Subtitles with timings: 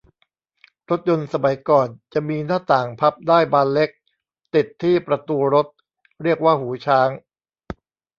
[0.89, 3.89] รถยนต์สมัยก่อนจะมีหน้าต่างพับได้บานเล็ก
[4.55, 5.67] ติดที่ประตูรถ
[6.23, 7.09] เรียกว่าหูช้าง